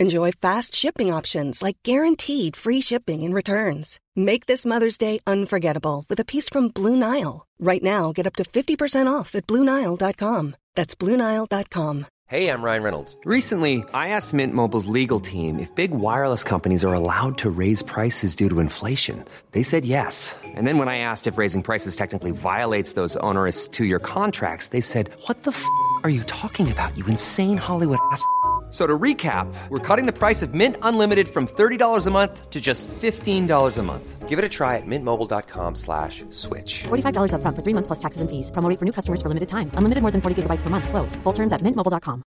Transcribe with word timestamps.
Enjoy 0.00 0.30
fast 0.30 0.76
shipping 0.76 1.12
options 1.12 1.60
like 1.60 1.78
guaranteed 1.82 2.54
free 2.54 2.80
shipping 2.80 3.24
and 3.24 3.34
returns. 3.34 3.98
Make 4.14 4.46
this 4.46 4.64
Mother's 4.64 4.96
Day 4.96 5.18
unforgettable 5.26 6.04
with 6.08 6.20
a 6.20 6.24
piece 6.24 6.48
from 6.48 6.68
Blue 6.68 6.94
Nile. 6.94 7.46
Right 7.58 7.82
now, 7.82 8.12
get 8.12 8.26
up 8.26 8.36
to 8.36 8.44
50% 8.44 9.12
off 9.12 9.34
at 9.34 9.48
BlueNile.com. 9.48 10.54
That's 10.76 10.94
BlueNile.com. 10.94 12.06
Hey, 12.28 12.50
I'm 12.50 12.62
Ryan 12.62 12.82
Reynolds. 12.82 13.16
Recently, 13.24 13.84
I 13.94 14.10
asked 14.10 14.34
Mint 14.34 14.52
Mobile's 14.52 14.86
legal 14.86 15.18
team 15.18 15.58
if 15.58 15.74
big 15.74 15.90
wireless 15.90 16.44
companies 16.44 16.84
are 16.84 16.92
allowed 16.92 17.38
to 17.38 17.50
raise 17.50 17.82
prices 17.82 18.36
due 18.36 18.50
to 18.50 18.60
inflation. 18.60 19.24
They 19.52 19.62
said 19.62 19.84
yes. 19.84 20.36
And 20.44 20.66
then 20.66 20.78
when 20.78 20.88
I 20.88 20.98
asked 20.98 21.26
if 21.26 21.38
raising 21.38 21.62
prices 21.62 21.96
technically 21.96 22.32
violates 22.32 22.92
those 22.92 23.16
onerous 23.16 23.66
two 23.66 23.86
year 23.86 23.98
contracts, 23.98 24.68
they 24.68 24.82
said, 24.82 25.10
What 25.26 25.44
the 25.44 25.52
f 25.52 25.64
are 26.04 26.10
you 26.10 26.22
talking 26.24 26.70
about, 26.70 26.96
you 26.98 27.04
insane 27.06 27.56
Hollywood 27.56 27.98
ass? 28.12 28.22
So 28.70 28.86
to 28.86 28.98
recap, 28.98 29.46
we're 29.70 29.78
cutting 29.78 30.04
the 30.04 30.12
price 30.12 30.42
of 30.42 30.52
Mint 30.52 30.76
Unlimited 30.82 31.28
from 31.28 31.46
$30 31.46 32.06
a 32.06 32.10
month 32.10 32.50
to 32.50 32.60
just 32.60 32.86
$15 32.86 33.78
a 33.78 33.82
month. 33.82 34.28
Give 34.28 34.38
it 34.38 34.44
a 34.44 34.48
try 34.48 34.76
at 34.76 34.86
mintmobile.com 34.86 35.74
slash 35.74 36.22
switch. 36.28 36.84
$45 36.88 37.32
upfront 37.32 37.56
for 37.56 37.62
three 37.62 37.72
months 37.72 37.86
plus 37.86 37.98
taxes 37.98 38.20
and 38.20 38.28
fees. 38.28 38.50
Promo 38.50 38.68
rate 38.68 38.78
for 38.78 38.84
new 38.84 38.92
customers 38.92 39.22
for 39.22 39.28
limited 39.28 39.48
time. 39.48 39.70
Unlimited 39.72 40.02
more 40.02 40.12
than 40.12 40.20
40 40.20 40.42
gigabytes 40.42 40.60
per 40.60 40.68
month. 40.68 40.86
Slows. 40.90 41.16
Full 41.22 41.32
terms 41.32 41.52
at 41.54 41.62
mintmobile.com. 41.62 42.22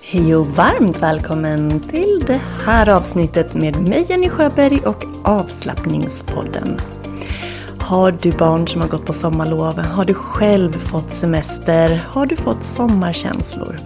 Hej 0.00 0.36
och 0.36 0.46
varmt 0.46 1.02
välkommen 1.02 1.80
till 1.80 2.24
det 2.26 2.40
här 2.66 2.88
avsnittet 2.88 3.54
med 3.54 3.76
mig 3.76 4.04
Jenny 4.08 4.28
Sjöberg 4.28 4.80
och 4.80 5.04
avslappningspodden. 5.24 6.80
Har 7.86 8.12
du 8.12 8.32
barn 8.32 8.68
som 8.68 8.80
har 8.80 8.88
gått 8.88 9.06
på 9.06 9.12
sommarlov? 9.12 9.78
Har 9.78 10.04
du 10.04 10.14
själv 10.14 10.78
fått 10.78 11.12
semester? 11.12 12.04
Har 12.08 12.26
du 12.26 12.36
fått 12.36 12.64
sommarkänslor? 12.64 13.80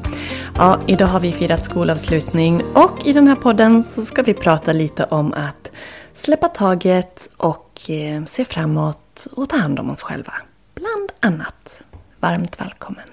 Ja, 0.57 0.81
idag 0.87 1.07
har 1.07 1.21
vi 1.21 1.33
firat 1.33 1.65
skolavslutning 1.65 2.63
och 2.75 3.07
i 3.07 3.13
den 3.13 3.29
här 3.29 3.37
podden 3.37 3.85
så 3.85 4.03
ska 4.03 4.23
vi 4.23 4.35
prata 4.35 4.73
lite 4.73 5.05
om 5.05 5.33
att 5.33 5.73
släppa 6.15 6.49
taget 6.49 7.29
och 7.37 7.91
eh, 7.91 8.25
se 8.25 8.45
framåt 8.45 9.27
och 9.33 9.49
ta 9.49 9.57
hand 9.57 9.79
om 9.79 9.91
oss 9.91 10.03
själva. 10.03 10.33
Bland 10.75 11.11
annat. 11.21 11.81
Varmt 12.21 12.61
välkommen. 12.61 13.09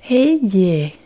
Hej! 0.00 0.96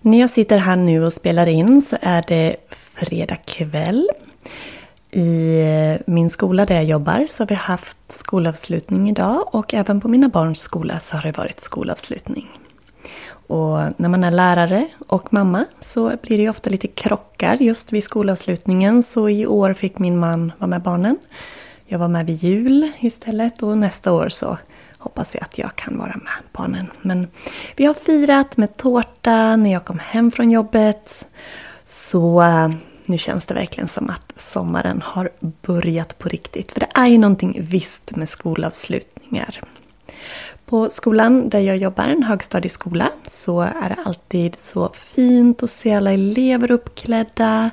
När 0.00 0.20
jag 0.20 0.30
sitter 0.30 0.58
här 0.58 0.76
nu 0.76 1.04
och 1.04 1.12
spelar 1.12 1.46
in 1.46 1.82
så 1.82 1.96
är 2.00 2.24
det 2.28 2.56
fredag 2.70 3.36
kväll. 3.36 4.08
I 5.14 5.98
min 6.06 6.30
skola 6.30 6.66
där 6.66 6.74
jag 6.74 6.84
jobbar 6.84 7.26
så 7.28 7.42
har 7.42 7.48
vi 7.48 7.54
haft 7.54 7.96
skolavslutning 8.12 9.10
idag 9.10 9.54
och 9.54 9.74
även 9.74 10.00
på 10.00 10.08
mina 10.08 10.28
barns 10.28 10.60
skola 10.60 10.98
så 10.98 11.16
har 11.16 11.22
det 11.22 11.38
varit 11.38 11.60
skolavslutning. 11.60 12.48
Och 13.46 13.78
när 13.96 14.08
man 14.08 14.24
är 14.24 14.30
lärare 14.30 14.88
och 15.08 15.32
mamma 15.32 15.64
så 15.80 16.12
blir 16.22 16.36
det 16.36 16.42
ju 16.42 16.50
ofta 16.50 16.70
lite 16.70 16.88
krockar 16.88 17.56
just 17.56 17.92
vid 17.92 18.04
skolavslutningen. 18.04 19.02
Så 19.02 19.28
i 19.28 19.46
år 19.46 19.74
fick 19.74 19.98
min 19.98 20.18
man 20.18 20.52
vara 20.58 20.68
med 20.68 20.82
barnen. 20.82 21.18
Jag 21.86 21.98
var 21.98 22.08
med 22.08 22.26
vid 22.26 22.36
jul 22.36 22.92
istället 22.98 23.62
och 23.62 23.78
nästa 23.78 24.12
år 24.12 24.28
så 24.28 24.58
hoppas 24.98 25.34
jag 25.34 25.42
att 25.42 25.58
jag 25.58 25.76
kan 25.76 25.98
vara 25.98 26.16
med 26.16 26.42
barnen. 26.52 26.86
Men 27.02 27.28
vi 27.76 27.84
har 27.84 27.94
firat 27.94 28.56
med 28.56 28.76
tårta 28.76 29.56
när 29.56 29.72
jag 29.72 29.84
kom 29.84 29.98
hem 29.98 30.30
från 30.30 30.50
jobbet. 30.50 31.26
Så 31.84 32.42
nu 33.06 33.18
känns 33.18 33.46
det 33.46 33.54
verkligen 33.54 33.88
som 33.88 34.10
att 34.10 34.32
sommaren 34.36 35.02
har 35.04 35.30
börjat 35.40 36.18
på 36.18 36.28
riktigt. 36.28 36.72
För 36.72 36.80
det 36.80 36.88
är 36.94 37.06
ju 37.06 37.18
någonting 37.18 37.56
visst 37.60 38.16
med 38.16 38.28
skolavslutningar. 38.28 39.60
På 40.66 40.90
skolan 40.90 41.48
där 41.48 41.60
jag 41.60 41.76
jobbar, 41.76 42.04
en 42.04 42.22
högstadieskola, 42.22 43.08
så 43.26 43.60
är 43.60 43.88
det 43.88 43.96
alltid 44.04 44.58
så 44.58 44.90
fint 44.94 45.62
att 45.62 45.70
se 45.70 45.94
alla 45.94 46.12
elever 46.12 46.70
uppklädda. 46.70 47.70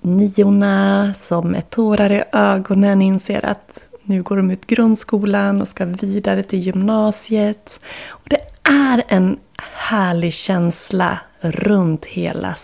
Niorna 0.00 1.14
som 1.16 1.48
med 1.48 1.70
tårar 1.70 2.12
i 2.12 2.22
ögonen 2.32 3.02
inser 3.02 3.44
att 3.44 3.80
nu 4.02 4.22
går 4.22 4.36
de 4.36 4.50
ut 4.50 4.66
grundskolan 4.66 5.60
och 5.60 5.68
ska 5.68 5.84
vidare 5.84 6.42
till 6.42 6.58
gymnasiet. 6.58 7.80
Och 8.08 8.28
det 8.28 8.40
är 8.62 9.04
en 9.08 9.38
härlig 9.62 10.32
känsla 10.32 11.18
runt 11.40 12.04
hela 12.04 12.54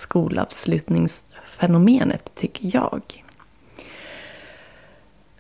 fenomenet, 1.65 2.35
tycker 2.35 2.71
jag. 2.77 3.25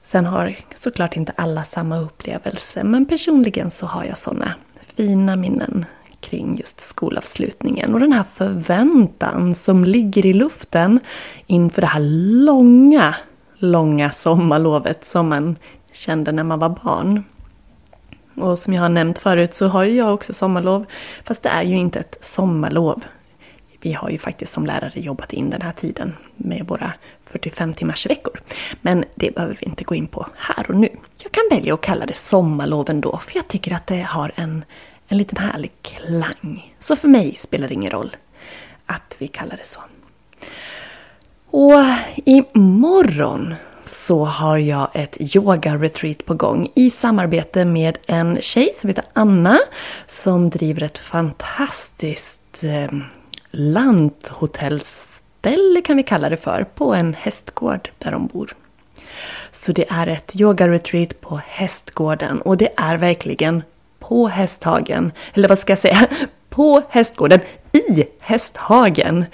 Sen 0.03 0.27
har 0.27 0.57
såklart 0.75 1.17
inte 1.17 1.33
alla 1.37 1.65
samma 1.65 1.99
upplevelse, 1.99 2.85
men 2.85 3.07
personligen 3.07 3.71
så 3.71 3.87
har 3.87 4.05
jag 4.05 4.19
såna 4.19 4.55
fina 4.81 5.37
minnen 5.37 5.85
kring 6.21 6.57
just 6.57 6.81
skolavslutningen 6.81 7.95
och 7.95 8.01
den 8.01 8.13
här 8.13 8.23
förväntan 8.23 9.55
som 9.55 9.85
ligger 9.85 10.27
i 10.27 10.33
luften 10.33 11.01
inför 11.47 11.81
det 11.81 11.87
här 11.87 12.01
långa, 12.45 13.15
långa 13.57 14.11
sommarlovet 14.11 15.05
som 15.05 15.29
man 15.29 15.57
kände 15.93 16.33
när 16.33 16.45
man 16.45 16.59
var 16.59 16.69
barn. 16.85 17.25
Och 18.37 18.59
som 18.59 18.75
jag 18.75 18.83
har 18.83 18.89
nämnt 18.89 19.19
förut 19.19 19.55
så 19.55 19.67
har 19.67 19.85
ju 19.85 19.97
jag 19.97 20.15
också 20.15 20.33
sommarlov, 20.33 20.87
fast 21.25 21.43
det 21.43 21.49
är 21.49 21.63
ju 21.63 21.77
inte 21.77 21.99
ett 21.99 22.19
sommarlov. 22.21 23.05
Vi 23.85 23.93
har 23.93 24.11
ju 24.11 24.19
faktiskt 24.19 24.53
som 24.53 24.67
lärare 24.67 25.01
jobbat 25.01 25.33
in 25.33 25.51
den 25.51 25.63
här 25.63 25.73
tiden 25.73 26.17
med 26.37 26.67
våra 26.67 26.93
45 27.25 27.73
timmars 27.73 28.07
veckor. 28.07 28.41
Men 28.83 29.05
det 29.15 29.35
behöver 29.35 29.57
vi 29.61 29.67
inte 29.67 29.85
gå 29.85 29.95
in 29.95 30.07
på 30.07 30.27
här 30.37 30.71
och 30.71 30.77
nu. 30.77 30.89
Jag 31.23 31.33
kan 31.33 31.45
välja 31.51 31.75
att 31.75 31.81
kalla 31.81 32.07
det 32.07 32.17
sommarlov 32.17 32.91
ändå, 32.91 33.19
för 33.19 33.37
jag 33.37 33.49
tycker 33.49 33.75
att 33.75 33.87
det 33.87 34.01
har 34.01 34.33
en, 34.35 34.65
en 35.09 35.19
liten 35.19 35.39
härlig 35.39 35.71
klang. 35.83 36.75
Så 36.81 36.97
för 36.97 37.09
mig 37.09 37.35
spelar 37.35 37.69
det 37.69 37.75
ingen 37.75 37.91
roll 37.91 38.17
att 38.87 39.17
vi 39.19 39.29
kallar 39.29 39.57
det 39.57 39.67
så. 39.67 39.81
Och 41.51 41.85
imorgon 42.25 43.55
så 43.85 44.25
har 44.25 44.59
jag 44.59 44.89
ett 44.95 45.17
yoga-retreat 45.37 46.25
på 46.25 46.35
gång 46.35 46.69
i 46.75 46.91
samarbete 46.91 47.65
med 47.65 47.99
en 48.07 48.39
tjej 48.41 48.73
som 48.77 48.89
heter 48.89 49.05
Anna 49.13 49.59
som 50.07 50.51
driver 50.51 50.83
ett 50.83 50.99
fantastiskt 50.99 52.65
eh, 52.65 52.89
lanthotellställe 53.57 55.81
kan 55.85 55.97
vi 55.97 56.03
kalla 56.03 56.29
det 56.29 56.37
för, 56.37 56.67
på 56.75 56.95
en 56.95 57.15
hästgård 57.15 57.91
där 57.99 58.13
de 58.13 58.27
bor. 58.27 58.55
Så 59.51 59.73
det 59.73 59.91
är 59.91 60.07
ett 60.07 60.37
yoga-retreat 60.37 61.21
på 61.21 61.41
hästgården 61.47 62.41
och 62.41 62.57
det 62.57 62.69
är 62.77 62.97
verkligen 62.97 63.63
på 63.99 64.27
Hästhagen, 64.27 65.13
eller 65.35 65.49
vad 65.49 65.59
ska 65.59 65.71
jag 65.71 65.79
säga, 65.79 66.09
på 66.49 66.83
hästgården 66.89 67.41
i 67.73 68.05
Hästhagen. 68.21 69.25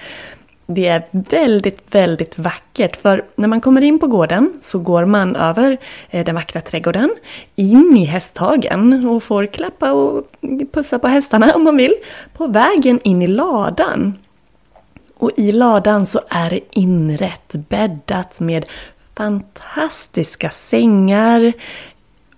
Det 0.73 0.87
är 0.87 1.07
väldigt, 1.13 1.95
väldigt 1.95 2.39
vackert 2.39 2.97
för 2.97 3.25
när 3.37 3.49
man 3.49 3.61
kommer 3.61 3.83
in 3.83 3.99
på 3.99 4.07
gården 4.07 4.53
så 4.61 4.79
går 4.79 5.05
man 5.05 5.37
över 5.37 5.77
eh, 6.11 6.25
den 6.25 6.35
vackra 6.35 6.61
trädgården 6.61 7.11
in 7.57 7.97
i 7.97 8.05
hästhagen 8.05 9.09
och 9.09 9.23
får 9.23 9.47
klappa 9.47 9.93
och 9.93 10.25
pussa 10.73 10.99
på 10.99 11.09
hästarna 11.09 11.55
om 11.55 11.65
man 11.65 11.77
vill 11.77 11.95
på 12.33 12.47
vägen 12.47 13.01
in 13.05 13.23
i 13.23 13.27
ladan. 13.27 14.19
Och 15.17 15.31
i 15.37 15.53
ladan 15.53 16.07
så 16.07 16.21
är 16.29 16.51
det 16.51 16.61
inrätt, 16.71 17.53
bäddat 17.53 18.41
med 18.41 18.67
fantastiska 19.15 20.51
sängar, 20.51 21.53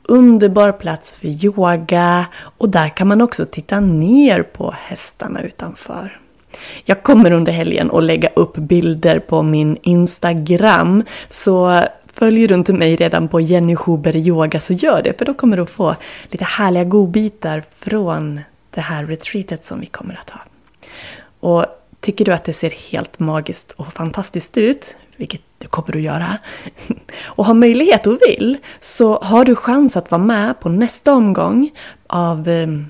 underbar 0.02 0.72
plats 0.72 1.14
för 1.14 1.44
yoga 1.44 2.26
och 2.58 2.68
där 2.68 2.88
kan 2.88 3.08
man 3.08 3.20
också 3.20 3.46
titta 3.46 3.80
ner 3.80 4.42
på 4.42 4.74
hästarna 4.78 5.42
utanför. 5.42 6.21
Jag 6.84 7.02
kommer 7.02 7.30
under 7.30 7.52
helgen 7.52 7.90
att 7.90 8.04
lägga 8.04 8.28
upp 8.28 8.54
bilder 8.54 9.18
på 9.18 9.42
min 9.42 9.78
Instagram. 9.82 11.04
Så 11.28 11.84
följer 12.14 12.48
du 12.48 12.54
inte 12.54 12.72
mig 12.72 12.96
redan 12.96 13.28
på 13.28 13.40
Jenny 13.40 13.76
Schuber 13.76 14.16
Yoga 14.16 14.60
så 14.60 14.72
gör 14.72 15.02
det. 15.02 15.18
För 15.18 15.24
då 15.24 15.34
kommer 15.34 15.56
du 15.56 15.62
att 15.62 15.70
få 15.70 15.96
lite 16.28 16.44
härliga 16.44 16.84
godbitar 16.84 17.62
från 17.78 18.40
det 18.70 18.80
här 18.80 19.06
retreatet 19.06 19.64
som 19.64 19.80
vi 19.80 19.86
kommer 19.86 20.20
att 20.20 20.30
ha. 20.30 20.40
Och 21.40 21.66
tycker 22.00 22.24
du 22.24 22.32
att 22.32 22.44
det 22.44 22.52
ser 22.52 22.70
helt 22.90 23.18
magiskt 23.18 23.72
och 23.72 23.92
fantastiskt 23.92 24.56
ut, 24.56 24.96
vilket 25.16 25.40
du 25.58 25.68
kommer 25.68 25.96
att 25.96 26.02
göra, 26.02 26.38
och 27.24 27.46
har 27.46 27.54
möjlighet 27.54 28.06
och 28.06 28.18
vill, 28.28 28.58
så 28.80 29.20
har 29.22 29.44
du 29.44 29.56
chans 29.56 29.96
att 29.96 30.10
vara 30.10 30.22
med 30.22 30.60
på 30.60 30.68
nästa 30.68 31.14
omgång 31.14 31.70
av 32.06 32.48
ehm, 32.48 32.86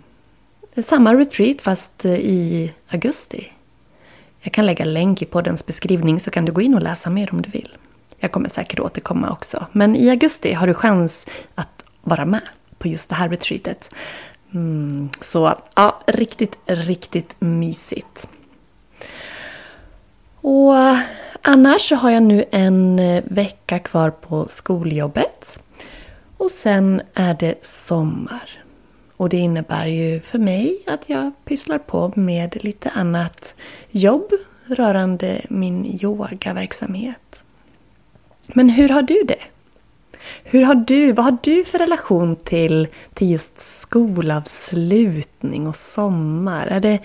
eh, 0.74 0.82
samma 0.82 1.14
retreat 1.14 1.62
fast 1.62 2.04
eh, 2.04 2.12
i 2.12 2.72
augusti. 2.88 3.52
Jag 4.40 4.52
kan 4.52 4.66
lägga 4.66 4.84
länk 4.84 5.22
i 5.22 5.24
poddens 5.24 5.66
beskrivning 5.66 6.20
så 6.20 6.30
kan 6.30 6.44
du 6.44 6.52
gå 6.52 6.60
in 6.60 6.74
och 6.74 6.82
läsa 6.82 7.10
mer 7.10 7.28
om 7.32 7.42
du 7.42 7.50
vill. 7.50 7.76
Jag 8.18 8.32
kommer 8.32 8.48
säkert 8.48 8.80
återkomma 8.80 9.30
också. 9.30 9.66
Men 9.72 9.96
i 9.96 10.10
augusti 10.10 10.52
har 10.52 10.66
du 10.66 10.74
chans 10.74 11.26
att 11.54 11.84
vara 12.02 12.24
med 12.24 12.48
på 12.78 12.88
just 12.88 13.08
det 13.08 13.14
här 13.14 13.28
retreatet. 13.28 13.90
Mm, 14.54 15.08
så 15.20 15.58
ja, 15.74 16.02
riktigt, 16.06 16.58
riktigt 16.66 17.34
mysigt. 17.38 18.28
Och 20.40 20.74
annars 21.42 21.88
så 21.88 21.94
har 21.94 22.10
jag 22.10 22.22
nu 22.22 22.44
en 22.50 22.98
eh, 22.98 23.24
vecka 23.26 23.78
kvar 23.78 24.10
på 24.10 24.46
skoljobbet. 24.48 25.62
Och 26.36 26.50
sen 26.50 27.02
är 27.14 27.34
det 27.34 27.66
sommar. 27.66 28.61
Och 29.22 29.28
det 29.28 29.36
innebär 29.36 29.86
ju 29.86 30.20
för 30.20 30.38
mig 30.38 30.78
att 30.86 31.02
jag 31.06 31.32
pysslar 31.44 31.78
på 31.78 32.12
med 32.16 32.64
lite 32.64 32.90
annat 32.90 33.54
jobb 33.90 34.32
rörande 34.66 35.40
min 35.48 35.98
yogaverksamhet. 36.02 37.44
Men 38.46 38.68
hur 38.68 38.88
har 38.88 39.02
du 39.02 39.22
det? 39.22 39.38
Hur 40.44 40.62
har 40.62 40.74
du, 40.74 41.12
vad 41.12 41.24
har 41.24 41.36
du 41.42 41.64
för 41.64 41.78
relation 41.78 42.36
till, 42.36 42.88
till 43.14 43.30
just 43.30 43.58
skolavslutning 43.58 45.66
och 45.66 45.76
sommar? 45.76 46.66
Är 46.66 46.80
det, 46.80 46.98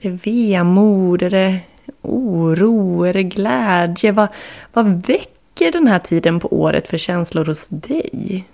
är 0.00 0.10
det 0.10 0.30
vemod? 0.30 1.22
Är 1.22 1.30
det 1.30 1.60
oro? 2.02 3.04
Är 3.04 3.12
det 3.12 3.22
glädje? 3.22 4.12
Vad, 4.12 4.28
vad 4.72 5.06
väcker 5.06 5.72
den 5.72 5.86
här 5.86 5.98
tiden 5.98 6.40
på 6.40 6.60
året 6.60 6.88
för 6.88 6.96
känslor 6.96 7.44
hos 7.44 7.68
dig? 7.68 8.44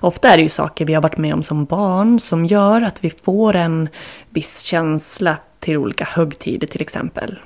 Ofta 0.00 0.28
är 0.28 0.36
det 0.36 0.42
ju 0.42 0.48
saker 0.48 0.86
vi 0.86 0.94
har 0.94 1.02
varit 1.02 1.18
med 1.18 1.34
om 1.34 1.42
som 1.42 1.64
barn 1.64 2.20
som 2.20 2.46
gör 2.46 2.82
att 2.82 3.04
vi 3.04 3.10
får 3.10 3.56
en 3.56 3.88
viss 4.30 4.60
känsla 4.60 5.36
till 5.60 5.76
olika 5.76 6.04
högtider 6.04 6.66
till 6.66 6.80
exempel. 6.80 7.38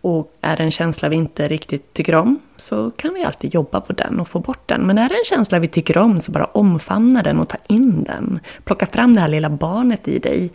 Och 0.00 0.36
är 0.40 0.56
det 0.56 0.62
en 0.62 0.70
känsla 0.70 1.08
vi 1.08 1.16
inte 1.16 1.48
riktigt 1.48 1.94
tycker 1.94 2.14
om 2.14 2.38
så 2.56 2.90
kan 2.90 3.14
vi 3.14 3.24
alltid 3.24 3.54
jobba 3.54 3.80
på 3.80 3.92
den 3.92 4.20
och 4.20 4.28
få 4.28 4.38
bort 4.38 4.68
den. 4.68 4.86
Men 4.86 4.98
är 4.98 5.08
det 5.08 5.14
en 5.14 5.24
känsla 5.24 5.58
vi 5.58 5.68
tycker 5.68 5.98
om 5.98 6.20
så 6.20 6.32
bara 6.32 6.44
omfamna 6.44 7.22
den 7.22 7.38
och 7.38 7.48
ta 7.48 7.56
in 7.66 8.04
den. 8.04 8.40
Plocka 8.64 8.86
fram 8.86 9.14
det 9.14 9.20
här 9.20 9.28
lilla 9.28 9.50
barnet 9.50 10.08
i 10.08 10.18
dig. 10.18 10.50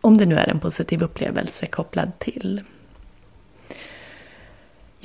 Om 0.00 0.18
det 0.18 0.26
nu 0.26 0.36
är 0.36 0.48
en 0.48 0.60
positiv 0.60 1.02
upplevelse 1.02 1.66
kopplad 1.66 2.18
till. 2.18 2.62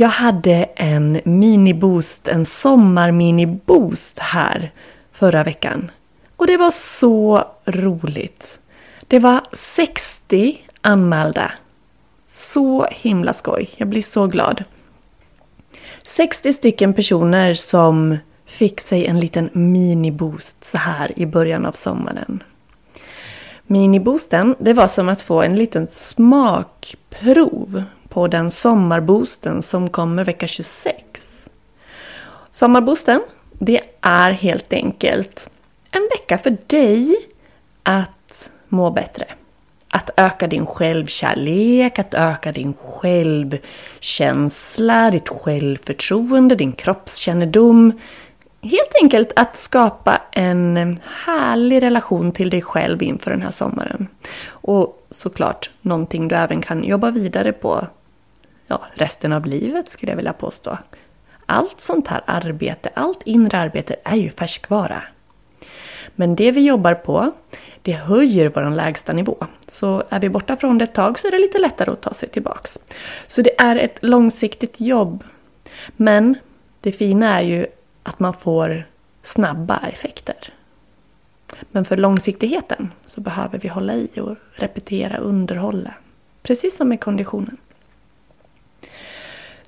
Jag 0.01 0.09
hade 0.09 0.69
en 0.75 1.21
miniboost, 1.25 2.27
en 2.27 2.45
sommar-miniboost 2.45 4.19
här 4.19 4.71
förra 5.11 5.43
veckan. 5.43 5.91
Och 6.35 6.47
det 6.47 6.57
var 6.57 6.71
så 6.71 7.43
roligt. 7.65 8.59
Det 9.07 9.19
var 9.19 9.41
60 9.53 10.57
anmälda. 10.81 11.51
Så 12.27 12.87
himla 12.91 13.33
skoj. 13.33 13.69
Jag 13.77 13.87
blir 13.87 14.01
så 14.01 14.27
glad. 14.27 14.63
60 16.07 16.53
stycken 16.53 16.93
personer 16.93 17.53
som 17.53 18.17
fick 18.45 18.81
sig 18.81 19.05
en 19.05 19.19
liten 19.19 19.49
miniboost 19.53 20.63
så 20.63 20.77
här 20.77 21.19
i 21.19 21.25
början 21.25 21.65
av 21.65 21.71
sommaren. 21.71 22.43
Mini-boosten, 23.67 24.55
det 24.59 24.73
var 24.73 24.87
som 24.87 25.09
att 25.09 25.21
få 25.21 25.41
en 25.41 25.55
liten 25.55 25.87
smakprov 25.87 27.83
på 28.09 28.27
den 28.27 28.51
sommarboosten 28.51 29.61
som 29.61 29.89
kommer 29.89 30.23
vecka 30.23 30.47
26. 30.47 30.95
Sommarboosten, 32.51 33.21
det 33.59 33.81
är 34.01 34.31
helt 34.31 34.73
enkelt 34.73 35.49
en 35.91 36.09
vecka 36.11 36.37
för 36.37 36.57
dig 36.67 37.15
att 37.83 38.51
må 38.67 38.91
bättre. 38.91 39.25
Att 39.91 40.09
öka 40.17 40.47
din 40.47 40.65
självkärlek, 40.65 41.99
att 41.99 42.13
öka 42.13 42.51
din 42.51 42.73
självkänsla, 42.73 45.11
ditt 45.11 45.29
självförtroende, 45.29 46.55
din 46.55 46.71
kroppskännedom. 46.71 47.99
Helt 48.61 48.93
enkelt 49.01 49.31
att 49.35 49.57
skapa 49.57 50.21
en 50.31 50.99
härlig 51.25 51.81
relation 51.81 52.31
till 52.31 52.49
dig 52.49 52.61
själv 52.61 53.03
inför 53.03 53.31
den 53.31 53.41
här 53.41 53.51
sommaren. 53.51 54.07
Och 54.49 55.07
såklart 55.11 55.69
någonting 55.81 56.27
du 56.27 56.35
även 56.35 56.61
kan 56.61 56.83
jobba 56.83 57.11
vidare 57.11 57.51
på 57.51 57.87
ja, 58.69 58.81
resten 58.93 59.33
av 59.33 59.45
livet 59.45 59.89
skulle 59.89 60.11
jag 60.11 60.17
vilja 60.17 60.33
påstå. 60.33 60.77
Allt 61.45 61.81
sånt 61.81 62.07
här 62.07 62.21
arbete, 62.25 62.89
allt 62.93 63.21
inre 63.23 63.57
arbete 63.57 63.95
är 64.03 64.15
ju 64.15 64.29
färskvara. 64.29 65.03
Men 66.15 66.35
det 66.35 66.51
vi 66.51 66.65
jobbar 66.65 66.93
på, 66.93 67.31
det 67.81 67.91
höjer 67.91 68.51
vår 68.55 68.69
lägsta 68.69 69.13
nivå. 69.13 69.37
Så 69.67 70.03
är 70.09 70.19
vi 70.19 70.29
borta 70.29 70.55
från 70.55 70.77
det 70.77 70.83
ett 70.83 70.93
tag 70.93 71.19
så 71.19 71.27
är 71.27 71.31
det 71.31 71.39
lite 71.39 71.59
lättare 71.59 71.91
att 71.91 72.01
ta 72.01 72.13
sig 72.13 72.29
tillbaks. 72.29 72.79
Så 73.27 73.41
det 73.41 73.61
är 73.61 73.75
ett 73.75 73.97
långsiktigt 74.01 74.79
jobb. 74.79 75.23
Men 75.95 76.37
det 76.81 76.91
fina 76.91 77.39
är 77.39 77.41
ju 77.41 77.67
att 78.03 78.19
man 78.19 78.33
får 78.33 78.87
snabba 79.23 79.77
effekter. 79.77 80.53
Men 81.71 81.85
för 81.85 81.97
långsiktigheten 81.97 82.91
så 83.05 83.21
behöver 83.21 83.57
vi 83.59 83.67
hålla 83.67 83.93
i 83.93 84.09
och 84.21 84.35
repetera, 84.51 85.17
underhålla. 85.17 85.93
Precis 86.43 86.77
som 86.77 86.89
med 86.89 86.99
konditionen. 86.99 87.57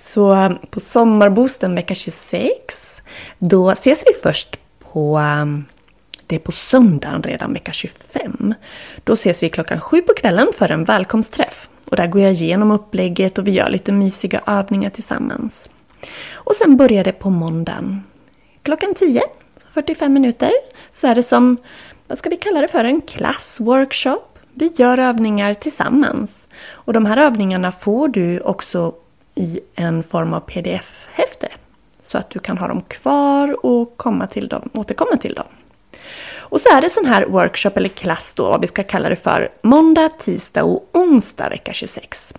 Så 0.01 0.55
på 0.69 0.79
sommarboosten 0.79 1.75
vecka 1.75 1.95
26, 1.95 3.01
då 3.39 3.71
ses 3.71 4.03
vi 4.07 4.13
först 4.23 4.59
på 4.79 5.19
um, 5.19 5.65
det 6.27 6.35
är 6.35 6.39
på 6.39 6.51
söndagen 6.51 7.23
redan 7.23 7.53
vecka 7.53 7.71
25. 7.71 8.53
Då 9.03 9.13
ses 9.13 9.43
vi 9.43 9.49
klockan 9.49 9.79
sju 9.81 10.01
på 10.01 10.13
kvällen 10.13 10.47
för 10.57 10.71
en 10.71 10.83
välkomstträff. 10.83 11.69
Och 11.89 11.95
där 11.95 12.07
går 12.07 12.21
jag 12.21 12.31
igenom 12.31 12.71
upplägget 12.71 13.37
och 13.37 13.47
vi 13.47 13.51
gör 13.51 13.69
lite 13.69 13.91
mysiga 13.91 14.41
övningar 14.47 14.89
tillsammans. 14.89 15.69
Och 16.33 16.55
sen 16.55 16.77
börjar 16.77 17.03
det 17.03 17.11
på 17.11 17.29
måndagen. 17.29 18.03
Klockan 18.63 18.93
10, 18.93 19.21
45 19.71 20.13
minuter, 20.13 20.51
så 20.91 21.07
är 21.07 21.15
det 21.15 21.23
som, 21.23 21.57
vad 22.07 22.17
ska 22.17 22.29
vi 22.29 22.37
kalla 22.37 22.61
det 22.61 22.67
för, 22.67 22.85
en 22.85 23.01
klassworkshop. 23.01 24.39
Vi 24.53 24.71
gör 24.75 24.97
övningar 24.97 25.53
tillsammans. 25.53 26.47
Och 26.69 26.93
de 26.93 27.05
här 27.05 27.17
övningarna 27.17 27.71
får 27.71 28.07
du 28.07 28.39
också 28.39 28.93
i 29.35 29.59
en 29.75 30.03
form 30.03 30.33
av 30.33 30.39
pdf-häfte. 30.39 31.47
Så 32.01 32.17
att 32.17 32.29
du 32.29 32.39
kan 32.39 32.57
ha 32.57 32.67
dem 32.67 32.81
kvar 32.81 33.65
och 33.65 33.97
komma 33.97 34.27
till 34.27 34.47
dem, 34.47 34.69
återkomma 34.73 35.17
till 35.17 35.33
dem. 35.33 35.45
Och 36.51 36.61
så 36.61 36.69
är 36.77 36.81
det 36.81 36.89
sån 36.89 37.05
här 37.05 37.25
workshop 37.25 37.71
eller 37.75 37.89
klass 37.89 38.35
då, 38.35 38.43
vad 38.43 38.61
vi 38.61 38.67
ska 38.67 38.83
kalla 38.83 39.09
det 39.09 39.15
för, 39.15 39.49
måndag, 39.61 40.09
tisdag 40.09 40.63
och 40.63 40.89
onsdag 40.91 41.49
vecka 41.49 41.73
26. 41.73 42.33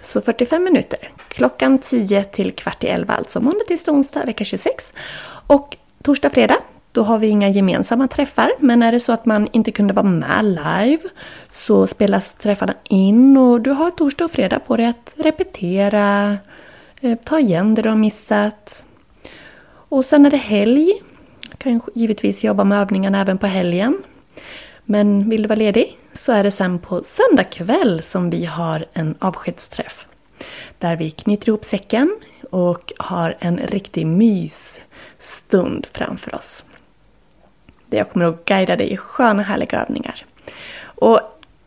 Så 0.00 0.20
45 0.20 0.64
minuter, 0.64 1.12
klockan 1.28 1.78
10 1.78 2.24
till 2.24 2.52
kvart 2.52 2.84
i 2.84 2.86
11 2.86 3.14
alltså, 3.14 3.40
måndag, 3.40 3.64
tisdag, 3.68 3.92
onsdag 3.92 4.24
vecka 4.24 4.44
26. 4.44 4.92
Och 5.46 5.76
torsdag, 6.02 6.30
fredag, 6.30 6.58
då 6.92 7.02
har 7.02 7.18
vi 7.18 7.26
inga 7.26 7.48
gemensamma 7.48 8.08
träffar, 8.08 8.50
men 8.58 8.82
är 8.82 8.92
det 8.92 9.00
så 9.00 9.12
att 9.12 9.26
man 9.26 9.48
inte 9.52 9.72
kunde 9.72 9.94
vara 9.94 10.06
med 10.06 10.44
live 10.44 11.02
så 11.50 11.86
spelas 11.86 12.34
träffarna 12.34 12.74
in 12.84 13.36
och 13.36 13.60
du 13.60 13.70
har 13.70 13.90
torsdag 13.90 14.24
och 14.24 14.30
fredag 14.30 14.58
på 14.58 14.76
dig 14.76 14.86
att 14.86 15.14
repetera, 15.16 16.36
eh, 17.00 17.18
ta 17.24 17.38
igen 17.38 17.74
det 17.74 17.82
du 17.82 17.88
har 17.88 17.96
missat. 17.96 18.84
Och 19.64 20.04
sen 20.04 20.26
är 20.26 20.30
det 20.30 20.36
helg. 20.36 20.92
Du 21.50 21.56
kan 21.56 21.80
givetvis 21.94 22.44
jobba 22.44 22.64
med 22.64 22.80
övningarna 22.80 23.20
även 23.20 23.38
på 23.38 23.46
helgen. 23.46 24.02
Men 24.84 25.30
vill 25.30 25.42
du 25.42 25.48
vara 25.48 25.58
ledig 25.58 25.98
så 26.12 26.32
är 26.32 26.44
det 26.44 26.50
sen 26.50 26.78
på 26.78 27.02
söndag 27.04 27.44
kväll 27.44 28.02
som 28.02 28.30
vi 28.30 28.44
har 28.44 28.84
en 28.92 29.14
avskedsträff. 29.18 30.06
Där 30.78 30.96
vi 30.96 31.10
knyter 31.10 31.48
ihop 31.48 31.64
säcken 31.64 32.16
och 32.50 32.92
har 32.98 33.36
en 33.38 33.56
riktig 33.58 34.06
mysstund 34.06 35.86
framför 35.92 36.34
oss. 36.34 36.64
Där 37.92 37.98
jag 37.98 38.10
kommer 38.10 38.24
att 38.24 38.44
guida 38.44 38.76
dig 38.76 38.92
i 38.92 38.96
sköna 38.96 39.42
härliga 39.42 39.82
övningar. 39.82 40.24
Och 40.82 41.20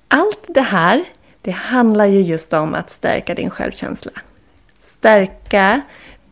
allt 0.07 0.45
det 0.47 0.61
här, 0.61 1.03
det 1.41 1.51
handlar 1.51 2.05
ju 2.05 2.21
just 2.21 2.53
om 2.53 2.73
att 2.73 2.89
stärka 2.89 3.33
din 3.33 3.49
självkänsla. 3.49 4.11
Stärka 4.81 5.81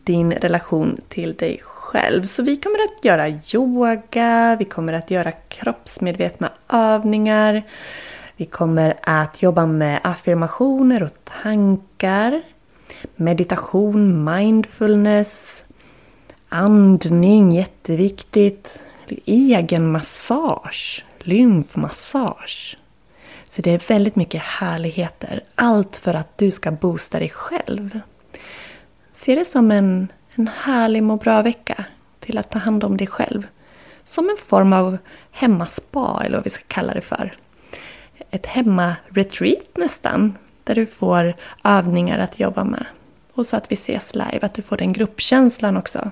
din 0.04 0.32
relation 0.32 1.02
till 1.10 1.34
dig 1.36 1.62
själv. 1.64 2.26
Så 2.26 2.44
vi 2.44 2.56
kommer 2.56 2.80
att 2.80 3.06
göra 3.06 3.30
yoga, 3.54 4.56
vi 4.60 4.66
kommer 4.66 4.94
att 4.94 5.12
göra 5.12 5.32
kroppsmedvetna 5.32 6.50
övningar. 6.70 7.64
Vi 8.38 8.46
kommer 8.46 8.94
att 9.02 9.42
jobba 9.42 9.66
med 9.66 10.00
affirmationer 10.04 11.04
och 11.04 11.14
tankar. 11.44 12.42
Meditation, 13.16 14.24
mindfulness, 14.24 15.64
andning, 16.50 17.52
jätteviktigt 17.52 18.80
egen 19.26 19.92
massage, 19.92 21.06
lymfmassage. 21.20 22.78
Så 23.44 23.62
det 23.62 23.72
är 23.72 23.88
väldigt 23.88 24.16
mycket 24.16 24.42
härligheter. 24.42 25.44
Allt 25.56 25.98
för 25.98 26.14
att 26.14 26.38
du 26.38 26.52
ska 26.52 26.72
boosta 26.72 27.20
dig 27.20 27.30
själv. 27.30 28.00
Se 29.14 29.36
det 29.36 29.46
som 29.46 29.72
en, 29.72 30.08
en 30.36 30.50
härlig 30.64 31.04
må 31.04 31.18
bra-vecka 31.18 31.86
till 32.20 32.38
att 32.38 32.52
ta 32.52 32.60
hand 32.60 32.84
om 32.84 32.98
dig 32.98 33.08
själv. 33.08 33.48
Som 34.04 34.30
en 34.30 34.38
form 34.46 34.74
av 34.74 34.98
hemmaspa, 35.32 36.22
eller 36.26 36.38
vad 36.38 36.44
vi 36.44 36.50
ska 36.50 36.64
kalla 36.68 36.94
det 36.94 37.02
för. 37.02 37.34
Ett 38.32 38.46
hemmaretreat 38.46 39.78
nästan, 39.78 40.38
där 40.64 40.76
du 40.76 40.86
får 40.86 41.34
övningar 41.64 42.20
att 42.20 42.40
jobba 42.40 42.64
med. 42.64 42.86
Och 43.34 43.46
så 43.46 43.56
att 43.58 43.72
vi 43.72 43.74
ses 43.74 44.16
live, 44.16 44.40
att 44.42 44.54
du 44.54 44.62
får 44.62 44.78
den 44.78 44.94
gruppkänslan 44.94 45.78
också. 45.78 46.12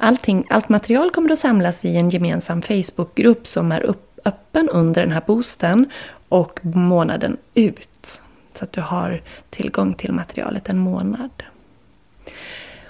Allting, 0.00 0.46
allt 0.50 0.68
material 0.68 1.10
kommer 1.10 1.32
att 1.32 1.38
samlas 1.38 1.84
i 1.84 1.96
en 1.96 2.10
gemensam 2.10 2.62
Facebookgrupp 2.62 3.46
som 3.46 3.72
är 3.72 3.80
upp, 3.80 4.20
öppen 4.24 4.68
under 4.68 5.02
den 5.02 5.12
här 5.12 5.22
boosten 5.26 5.90
och 6.28 6.60
månaden 6.62 7.36
ut. 7.54 8.20
Så 8.54 8.64
att 8.64 8.72
du 8.72 8.80
har 8.80 9.22
tillgång 9.50 9.94
till 9.94 10.12
materialet 10.12 10.68
en 10.68 10.78
månad. 10.78 11.30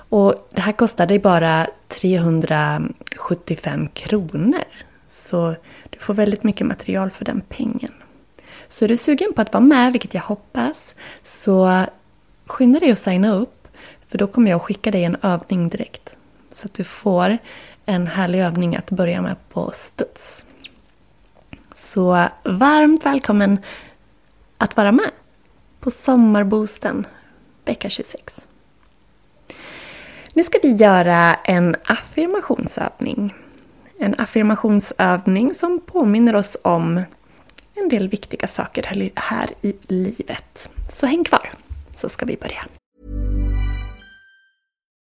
Och 0.08 0.48
det 0.50 0.60
här 0.60 0.72
kostar 0.72 1.06
dig 1.06 1.18
bara 1.18 1.66
375 1.88 3.88
kronor. 3.88 4.64
Så 5.08 5.54
du 5.90 5.98
får 5.98 6.14
väldigt 6.14 6.42
mycket 6.42 6.66
material 6.66 7.10
för 7.10 7.24
den 7.24 7.42
pengen. 7.48 7.92
Så 8.68 8.84
är 8.84 8.88
du 8.88 8.96
sugen 8.96 9.32
på 9.32 9.42
att 9.42 9.52
vara 9.52 9.64
med, 9.64 9.92
vilket 9.92 10.14
jag 10.14 10.22
hoppas, 10.22 10.94
så 11.24 11.84
skynda 12.46 12.80
dig 12.80 12.90
att 12.90 12.98
signa 12.98 13.34
upp. 13.34 13.68
För 14.08 14.18
då 14.18 14.26
kommer 14.26 14.50
jag 14.50 14.56
att 14.56 14.66
skicka 14.66 14.90
dig 14.90 15.04
en 15.04 15.16
övning 15.22 15.68
direkt. 15.68 16.17
Så 16.58 16.66
att 16.66 16.74
du 16.74 16.84
får 16.84 17.38
en 17.86 18.06
härlig 18.06 18.40
övning 18.40 18.76
att 18.76 18.90
börja 18.90 19.22
med 19.22 19.36
på 19.48 19.70
studs. 19.74 20.44
Så 21.74 22.28
varmt 22.44 23.06
välkommen 23.06 23.58
att 24.56 24.76
vara 24.76 24.92
med 24.92 25.10
på 25.80 25.90
Sommarboosten 25.90 27.06
vecka 27.64 27.88
26. 27.88 28.22
Nu 30.34 30.42
ska 30.42 30.58
vi 30.62 30.72
göra 30.72 31.34
en 31.34 31.76
affirmationsövning. 31.84 33.34
En 33.98 34.14
affirmationsövning 34.18 35.54
som 35.54 35.80
påminner 35.80 36.36
oss 36.36 36.56
om 36.62 37.02
en 37.74 37.88
del 37.88 38.08
viktiga 38.08 38.46
saker 38.46 39.12
här 39.14 39.48
i 39.62 39.74
livet. 39.88 40.68
Så 40.92 41.06
häng 41.06 41.24
kvar, 41.24 41.52
så 41.96 42.08
ska 42.08 42.26
vi 42.26 42.36
börja. 42.36 42.77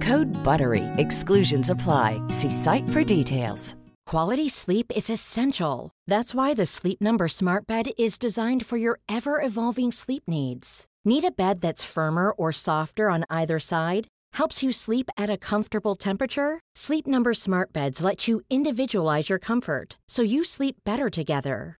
Code 0.00 0.32
BUTTERY. 0.44 0.84
Exclusions 0.96 1.68
apply. 1.68 2.22
See 2.28 2.50
site 2.50 2.88
for 2.90 3.04
details. 3.04 3.74
Quality 4.06 4.48
sleep 4.48 4.90
is 4.96 5.08
essential. 5.08 5.90
That's 6.06 6.34
why 6.34 6.54
the 6.54 6.66
Sleep 6.66 7.00
Number 7.00 7.28
Smart 7.28 7.66
Bed 7.66 7.90
is 7.96 8.18
designed 8.18 8.66
for 8.66 8.76
your 8.76 8.98
ever 9.08 9.40
evolving 9.40 9.92
sleep 9.92 10.24
needs. 10.26 10.84
Need 11.04 11.24
a 11.24 11.30
bed 11.30 11.60
that's 11.60 11.84
firmer 11.84 12.32
or 12.32 12.50
softer 12.52 13.08
on 13.08 13.24
either 13.30 13.58
side? 13.58 14.08
Helps 14.32 14.62
you 14.62 14.72
sleep 14.72 15.10
at 15.16 15.30
a 15.30 15.36
comfortable 15.36 15.94
temperature? 15.94 16.60
Sleep 16.74 17.06
Number 17.06 17.34
Smart 17.34 17.72
Beds 17.72 18.02
let 18.02 18.26
you 18.26 18.40
individualize 18.50 19.30
your 19.30 19.38
comfort 19.38 19.98
so 20.08 20.22
you 20.22 20.44
sleep 20.44 20.76
better 20.84 21.08
together. 21.08 21.79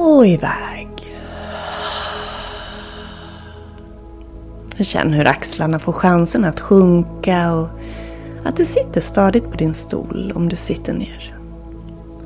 Och 0.00 0.26
iväg. 0.26 0.88
Känn 4.80 5.12
hur 5.12 5.26
axlarna 5.26 5.78
får 5.78 5.92
chansen 5.92 6.44
att 6.44 6.60
sjunka 6.60 7.54
och 7.54 7.68
att 8.44 8.56
du 8.56 8.64
sitter 8.64 9.00
stadigt 9.00 9.50
på 9.50 9.56
din 9.56 9.74
stol 9.74 10.32
om 10.34 10.48
du 10.48 10.56
sitter 10.56 10.92
ner. 10.92 11.36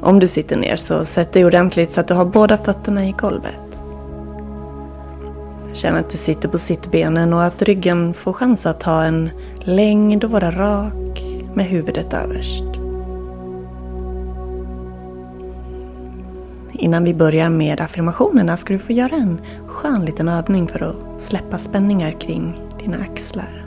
Om 0.00 0.20
du 0.20 0.26
sitter 0.26 0.56
ner 0.56 0.76
så 0.76 1.04
sätt 1.04 1.32
dig 1.32 1.44
ordentligt 1.44 1.92
så 1.92 2.00
att 2.00 2.08
du 2.08 2.14
har 2.14 2.24
båda 2.24 2.58
fötterna 2.58 3.06
i 3.06 3.12
golvet. 3.12 3.78
Känn 5.72 5.96
att 5.96 6.10
du 6.10 6.18
sitter 6.18 6.48
på 6.48 6.58
sittbenen 6.58 7.32
och 7.32 7.44
att 7.44 7.62
ryggen 7.62 8.14
får 8.14 8.32
chans 8.32 8.66
att 8.66 8.82
ha 8.82 9.04
en 9.04 9.30
längd 9.60 10.24
och 10.24 10.30
vara 10.30 10.50
rak 10.50 11.22
med 11.54 11.66
huvudet 11.66 12.14
överst. 12.14 12.73
Innan 16.78 17.04
vi 17.04 17.14
börjar 17.14 17.50
med 17.50 17.80
affirmationerna 17.80 18.56
ska 18.56 18.72
du 18.72 18.78
få 18.78 18.92
göra 18.92 19.16
en 19.16 19.40
skön 19.66 20.04
liten 20.04 20.28
övning 20.28 20.68
för 20.68 20.82
att 20.82 21.20
släppa 21.20 21.58
spänningar 21.58 22.10
kring 22.20 22.60
dina 22.80 22.96
axlar. 22.96 23.64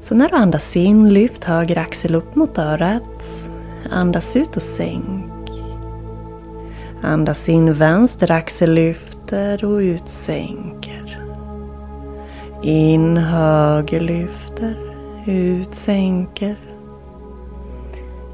Så 0.00 0.14
när 0.14 0.28
du 0.28 0.36
andas 0.36 0.76
in, 0.76 1.08
lyft 1.08 1.44
höger 1.44 1.78
axel 1.78 2.14
upp 2.14 2.34
mot 2.34 2.58
örat 2.58 3.46
Andas 3.90 4.36
ut 4.36 4.56
och 4.56 4.62
sänk. 4.62 5.50
Andas 7.02 7.48
in 7.48 7.72
vänster 7.72 8.30
axel 8.30 8.74
lyfter 8.74 9.64
och 9.64 9.78
ut 9.78 10.08
sänker. 10.08 11.22
In 12.62 13.16
höger 13.16 14.00
lyfter, 14.00 14.76
ut 15.26 15.74
sänker. 15.74 16.56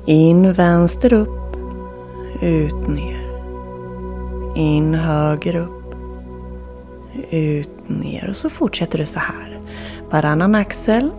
In 0.06 0.52
vänster 0.52 1.12
upp, 1.12 1.41
ut 2.42 2.88
ner. 2.88 3.32
In 4.56 4.94
höger 4.94 5.56
upp, 5.56 5.94
ut 7.30 7.88
ner. 7.88 8.28
Och 8.28 8.36
så 8.36 8.50
fortsätter 8.50 8.98
du 8.98 9.06
så 9.06 9.18
här. 9.18 9.60
Varannan 10.10 10.54
axel 10.54 11.10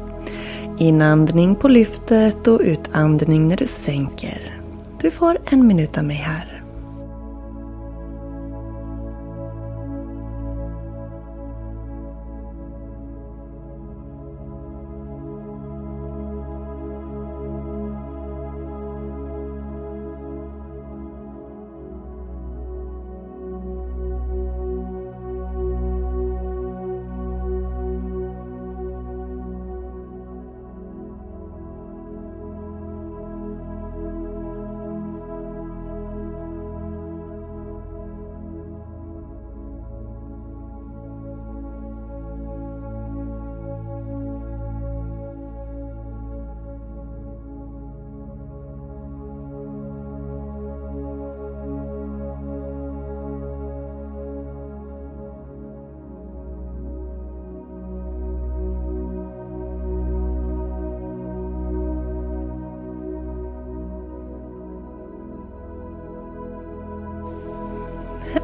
Inandning 0.78 1.56
på 1.56 1.68
lyftet 1.68 2.48
och 2.48 2.62
utandning 2.64 3.48
när 3.48 3.56
du 3.56 3.68
sänker. 3.68 4.60
Du 5.02 5.12
får 5.12 5.38
en 5.46 5.68
minut 5.68 5.98
av 5.98 6.04
mig 6.04 6.16
här. 6.16 6.53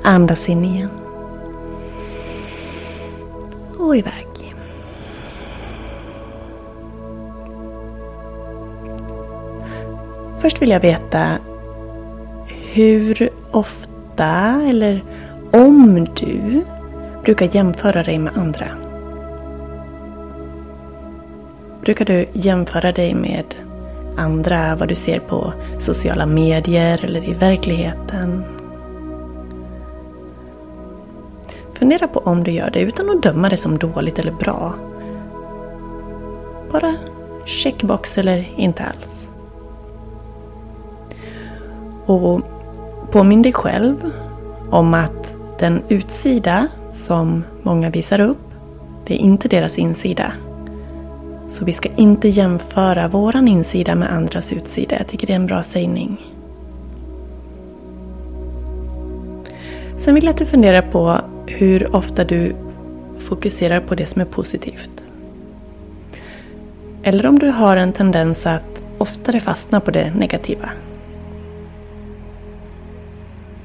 Andas 0.03 0.49
in 0.49 0.65
igen. 0.65 0.89
Och 3.77 3.97
iväg. 3.97 4.25
Först 10.41 10.61
vill 10.61 10.69
jag 10.69 10.79
veta 10.79 11.37
hur 12.47 13.29
ofta 13.51 14.61
eller 14.67 15.03
om 15.51 16.07
du 16.15 16.61
brukar 17.23 17.55
jämföra 17.55 18.03
dig 18.03 18.19
med 18.19 18.37
andra. 18.37 18.67
Brukar 21.81 22.05
du 22.05 22.25
jämföra 22.33 22.91
dig 22.91 23.13
med 23.13 23.55
andra, 24.17 24.75
vad 24.75 24.87
du 24.87 24.95
ser 24.95 25.19
på 25.19 25.53
sociala 25.79 26.25
medier 26.25 27.05
eller 27.05 27.29
i 27.29 27.33
verkligheten? 27.33 28.43
Fundera 31.79 32.07
på 32.07 32.19
om 32.19 32.43
du 32.43 32.51
gör 32.51 32.69
det 32.69 32.79
utan 32.79 33.09
att 33.09 33.23
döma 33.23 33.49
det 33.49 33.57
som 33.57 33.77
dåligt 33.77 34.19
eller 34.19 34.31
bra. 34.31 34.73
Bara 36.71 36.95
checkbox 37.45 38.17
eller 38.17 38.49
inte 38.55 38.83
alls. 38.83 39.27
Och 42.05 42.41
påminn 43.11 43.41
dig 43.41 43.53
själv 43.53 44.11
om 44.69 44.93
att 44.93 45.35
den 45.59 45.81
utsida 45.87 46.67
som 46.91 47.43
många 47.63 47.89
visar 47.89 48.19
upp, 48.19 48.51
det 49.05 49.13
är 49.13 49.17
inte 49.17 49.47
deras 49.47 49.77
insida. 49.77 50.31
Så 51.47 51.65
vi 51.65 51.73
ska 51.73 51.89
inte 51.95 52.27
jämföra 52.27 53.07
våran 53.07 53.47
insida 53.47 53.95
med 53.95 54.13
andras 54.13 54.53
utsida. 54.53 54.97
Jag 54.97 55.07
tycker 55.07 55.27
det 55.27 55.33
är 55.33 55.35
en 55.35 55.47
bra 55.47 55.63
sägning. 55.63 56.17
Sen 59.99 60.15
vill 60.15 60.23
jag 60.23 60.31
att 60.31 60.37
du 60.37 60.45
funderar 60.45 60.81
på 60.81 61.21
hur 61.47 61.95
ofta 61.95 62.23
du 62.23 62.55
fokuserar 63.19 63.79
på 63.79 63.95
det 63.95 64.05
som 64.05 64.21
är 64.21 64.25
positivt. 64.25 64.89
Eller 67.03 67.25
om 67.25 67.39
du 67.39 67.47
har 67.47 67.77
en 67.77 67.93
tendens 67.93 68.45
att 68.45 68.83
oftare 68.97 69.39
fastna 69.39 69.79
på 69.79 69.91
det 69.91 70.13
negativa. 70.15 70.69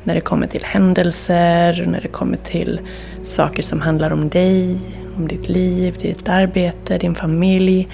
När 0.05 0.14
det 0.14 0.21
kommer 0.21 0.47
till 0.47 0.64
händelser, 0.64 1.85
när 1.87 2.00
det 2.00 2.09
kommer 2.09 2.37
till 2.37 2.81
saker 3.23 3.62
som 3.62 3.81
handlar 3.81 4.11
om 4.11 4.29
dig, 4.29 4.79
om 5.17 5.29
ditt 5.29 5.49
liv, 5.49 5.97
ditt 6.00 6.29
arbete, 6.29 6.99
din 6.99 7.14
familj. 7.14 7.88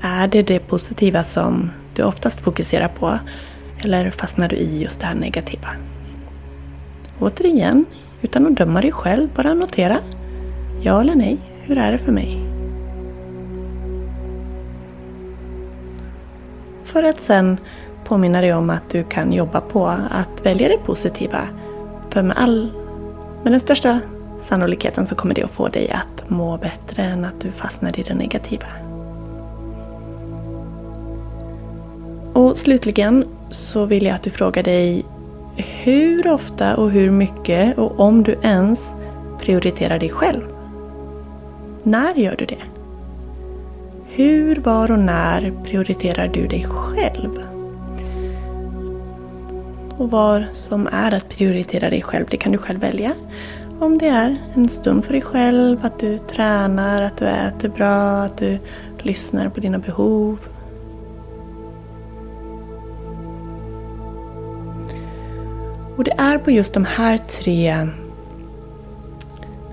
Är 0.00 0.28
det 0.28 0.42
det 0.42 0.58
positiva 0.58 1.24
som 1.24 1.70
du 1.94 2.02
oftast 2.02 2.40
fokuserar 2.40 2.88
på? 2.88 3.18
Eller 3.84 4.10
fastnar 4.10 4.48
du 4.48 4.56
i 4.56 4.82
just 4.82 5.00
det 5.00 5.06
här 5.06 5.14
negativa? 5.14 5.68
Återigen, 7.22 7.84
utan 8.22 8.46
att 8.46 8.56
döma 8.56 8.80
dig 8.80 8.92
själv, 8.92 9.28
bara 9.34 9.54
notera. 9.54 9.98
Ja 10.80 11.00
eller 11.00 11.14
nej, 11.14 11.38
hur 11.62 11.78
är 11.78 11.92
det 11.92 11.98
för 11.98 12.12
mig? 12.12 12.38
För 16.84 17.02
att 17.02 17.20
sen 17.20 17.58
påminna 18.04 18.40
dig 18.40 18.54
om 18.54 18.70
att 18.70 18.90
du 18.90 19.04
kan 19.04 19.32
jobba 19.32 19.60
på 19.60 19.86
att 20.10 20.46
välja 20.46 20.68
det 20.68 20.78
positiva. 20.84 21.48
För 22.10 22.22
med, 22.22 22.36
all, 22.36 22.70
med 23.42 23.52
den 23.52 23.60
största 23.60 24.00
sannolikheten 24.40 25.06
så 25.06 25.14
kommer 25.14 25.34
det 25.34 25.42
att 25.42 25.50
få 25.50 25.68
dig 25.68 25.90
att 25.90 26.30
må 26.30 26.56
bättre 26.56 27.02
än 27.02 27.24
att 27.24 27.40
du 27.40 27.50
fastnar 27.50 28.00
i 28.00 28.02
det 28.02 28.14
negativa. 28.14 28.66
Och 32.32 32.56
slutligen 32.56 33.24
så 33.48 33.84
vill 33.84 34.06
jag 34.06 34.14
att 34.14 34.22
du 34.22 34.30
frågar 34.30 34.62
dig 34.62 35.04
hur 35.84 36.28
ofta 36.32 36.76
och 36.76 36.90
hur 36.90 37.10
mycket 37.10 37.78
och 37.78 38.00
om 38.00 38.22
du 38.22 38.36
ens 38.42 38.94
prioriterar 39.40 39.98
dig 39.98 40.10
själv. 40.10 40.42
När 41.82 42.14
gör 42.14 42.36
du 42.38 42.44
det? 42.44 42.62
Hur, 44.06 44.56
var 44.56 44.90
och 44.90 44.98
när 44.98 45.52
prioriterar 45.64 46.28
du 46.28 46.46
dig 46.46 46.66
själv? 46.68 47.30
Och 49.96 50.10
vad 50.10 50.44
som 50.52 50.88
är 50.92 51.14
att 51.14 51.28
prioritera 51.28 51.90
dig 51.90 52.02
själv, 52.02 52.26
det 52.30 52.36
kan 52.36 52.52
du 52.52 52.58
själv 52.58 52.80
välja. 52.80 53.12
Om 53.80 53.98
det 53.98 54.08
är 54.08 54.36
en 54.54 54.68
stund 54.68 55.04
för 55.04 55.12
dig 55.12 55.22
själv, 55.22 55.78
att 55.82 55.98
du 55.98 56.18
tränar, 56.18 57.02
att 57.02 57.16
du 57.16 57.26
äter 57.26 57.68
bra, 57.68 58.22
att 58.22 58.36
du 58.36 58.58
lyssnar 58.98 59.48
på 59.48 59.60
dina 59.60 59.78
behov. 59.78 60.38
Och 65.96 66.04
det 66.04 66.14
är 66.18 66.38
på 66.38 66.50
just 66.50 66.74
de 66.74 66.84
här 66.84 67.18
tre 67.18 67.88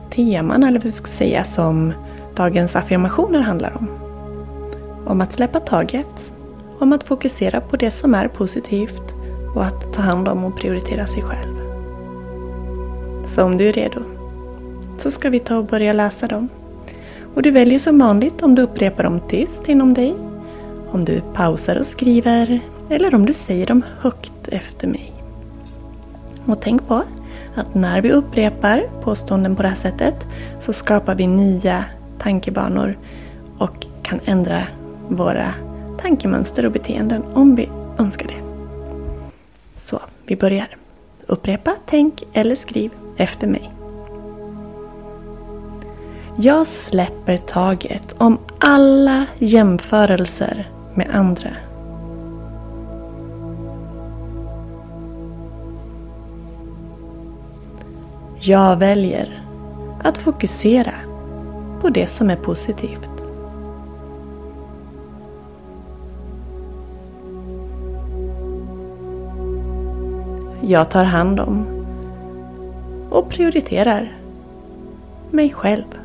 teman, 0.10 0.64
eller 0.64 0.80
vad 0.80 0.84
vi 0.84 0.92
ska 0.92 1.08
säga, 1.08 1.44
som 1.44 1.94
dagens 2.36 2.76
affirmationer 2.76 3.42
handlar 3.42 3.78
om. 3.78 3.88
Om 5.06 5.22
att 5.22 5.34
släppa 5.34 5.60
taget, 5.60 6.34
om 6.80 6.94
att 6.94 7.04
fokusera 7.04 7.62
på 7.62 7.76
det 7.76 7.92
som 7.92 8.14
är 8.14 8.28
positivt 8.28 9.14
och 9.56 9.66
att 9.66 9.94
ta 9.94 10.02
hand 10.02 10.28
om 10.28 10.46
och 10.46 10.58
prioritera 10.58 11.08
sig 11.08 11.22
själv. 11.22 11.56
Så 13.28 13.44
om 13.44 13.58
du 13.58 13.70
är 13.70 13.74
redo 13.74 14.02
så 14.98 15.12
ska 15.12 15.30
vi 15.30 15.40
ta 15.40 15.58
och 15.58 15.66
börja 15.66 15.94
läsa 15.94 16.28
dem. 16.28 16.50
Och 17.36 17.42
du 17.42 17.52
väljer 17.52 17.80
som 17.80 18.00
vanligt 18.00 18.44
om 18.44 18.56
du 18.56 18.62
upprepar 18.62 19.04
dem 19.04 19.20
tyst 19.30 19.70
inom 19.70 19.94
dig, 19.94 20.16
om 20.92 21.06
du 21.06 21.22
pausar 21.34 21.76
och 21.76 21.86
skriver 21.86 22.60
eller 22.90 23.16
om 23.16 23.26
du 23.26 23.34
säger 23.34 23.66
dem 23.66 23.82
högt 24.00 24.48
efter 24.48 24.88
mig. 24.88 25.09
Och 26.50 26.62
tänk 26.62 26.88
på 26.88 27.04
att 27.56 27.76
när 27.76 28.02
vi 28.02 28.12
upprepar 28.12 28.84
påståenden 29.04 29.56
på 29.56 29.62
det 29.62 29.68
här 29.68 29.76
sättet 29.76 30.28
så 30.62 30.74
skapar 30.74 31.16
vi 31.16 31.28
nya 31.28 31.86
tankebanor 32.20 32.98
och 33.58 33.86
kan 34.02 34.20
ändra 34.26 34.64
våra 35.08 35.54
tankemönster 36.02 36.66
och 36.66 36.72
beteenden 36.72 37.24
om 37.34 37.56
vi 37.56 37.70
önskar 37.98 38.28
det. 38.28 38.42
Så, 39.76 40.00
vi 40.26 40.36
börjar. 40.36 40.68
Upprepa, 41.28 41.76
tänk 41.86 42.24
eller 42.34 42.56
skriv 42.56 42.92
efter 43.18 43.48
mig. 43.48 43.72
Jag 46.38 46.68
släpper 46.68 47.38
taget 47.38 48.16
om 48.18 48.38
alla 48.60 49.26
jämförelser 49.40 50.70
med 50.94 51.08
andra. 51.14 51.50
Jag 58.50 58.78
väljer 58.78 59.42
att 60.04 60.18
fokusera 60.18 60.94
på 61.82 61.90
det 61.90 62.08
som 62.08 62.30
är 62.30 62.36
positivt. 62.36 63.10
Jag 70.62 70.92
tar 70.92 71.04
hand 71.04 71.40
om 71.40 71.66
och 73.10 73.30
prioriterar 73.30 74.18
mig 75.32 75.50
själv. 75.50 76.00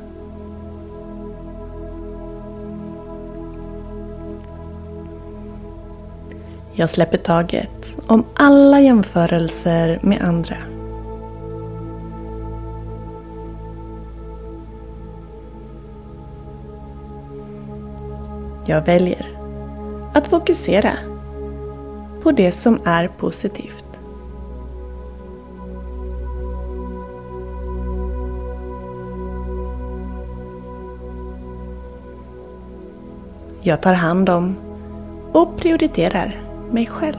Jag 6.73 6.91
släpper 6.91 7.19
taget 7.19 7.95
om 8.07 8.25
alla 8.35 8.81
jämförelser 8.81 9.99
med 10.03 10.23
andra. 10.23 10.74
Jag 18.67 18.87
väljer 18.87 19.29
att 20.13 20.29
fokusera 20.29 20.93
på 22.23 22.33
det 22.33 22.53
som 22.53 22.79
är 22.85 23.09
positivt. 23.09 23.85
Jag 33.61 33.83
tar 33.83 33.95
hand 33.95 34.29
om 34.29 34.57
och 35.33 35.57
prioriterar 35.57 36.41
mig 36.71 36.87
själv. 36.87 37.17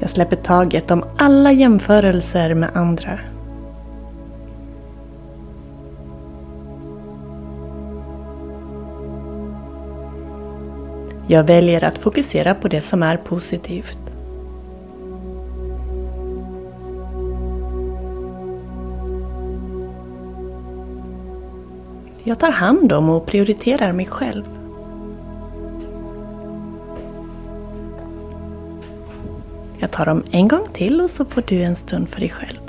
Jag 0.00 0.10
släpper 0.10 0.36
taget 0.36 0.90
om 0.90 1.04
alla 1.16 1.52
jämförelser 1.52 2.54
med 2.54 2.70
andra. 2.74 3.18
Jag 11.30 11.44
väljer 11.44 11.84
att 11.84 11.98
fokusera 11.98 12.54
på 12.54 12.68
det 12.68 12.80
som 12.80 13.02
är 13.02 13.16
positivt. 13.16 13.98
Jag 22.22 22.38
tar 22.38 22.50
hand 22.50 22.92
om 22.92 23.08
och 23.08 23.26
prioriterar 23.26 23.92
mig 23.92 24.06
själv. 24.06 24.44
Jag 29.78 29.90
tar 29.90 30.06
dem 30.06 30.22
en 30.30 30.48
gång 30.48 30.66
till 30.72 31.00
och 31.00 31.10
så 31.10 31.24
får 31.24 31.42
du 31.46 31.62
en 31.62 31.76
stund 31.76 32.08
för 32.08 32.20
dig 32.20 32.30
själv. 32.30 32.60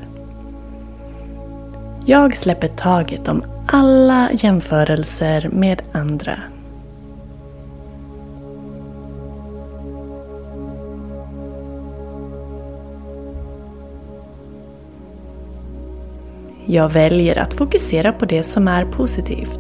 Jag 2.06 2.38
släpper 2.38 2.68
taget 2.68 3.28
om 3.28 3.44
alla 3.68 4.30
jämförelser 4.32 5.50
med 5.54 5.82
andra. 5.92 6.40
Jag 16.72 16.90
väljer 16.90 17.40
att 17.40 17.54
fokusera 17.54 18.12
på 18.12 18.26
det 18.26 18.44
som 18.44 18.68
är 18.68 18.86
positivt. 18.86 19.60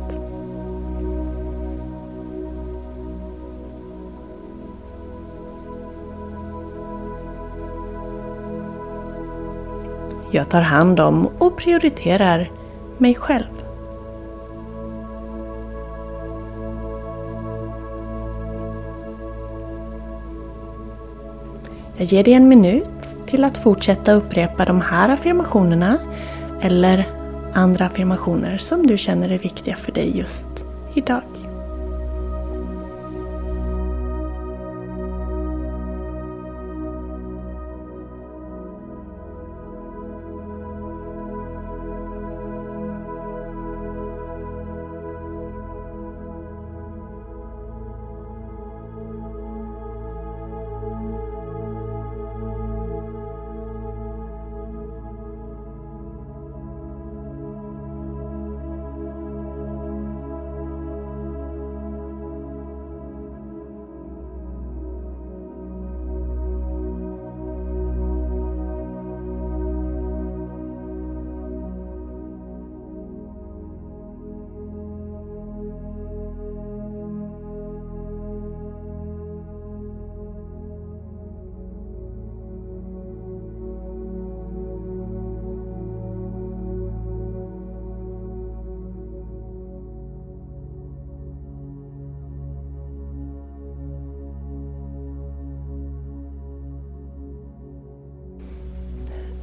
Jag 10.32 10.50
tar 10.50 10.62
hand 10.62 11.00
om 11.00 11.26
och 11.38 11.58
prioriterar 11.58 12.52
mig 12.98 13.16
själv. 13.16 13.64
Jag 21.98 22.06
ger 22.06 22.24
dig 22.24 22.34
en 22.34 22.48
minut 22.48 22.86
till 23.26 23.44
att 23.44 23.58
fortsätta 23.58 24.14
upprepa 24.14 24.66
de 24.66 24.82
här 24.82 25.10
affirmationerna 25.10 25.98
eller 26.62 27.08
andra 27.54 27.86
affirmationer 27.86 28.58
som 28.58 28.88
du 28.88 28.98
känner 28.98 29.30
är 29.30 29.40
viktiga 29.40 29.76
för 29.76 29.92
dig 29.92 30.18
just 30.18 30.48
idag. 30.94 31.22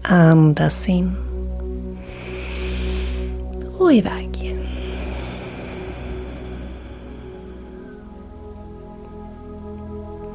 Andas 0.08 0.88
in. 0.88 1.12
Och 3.78 3.92
iväg. 3.92 4.56